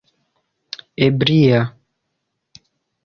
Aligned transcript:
ebria 1.07 1.61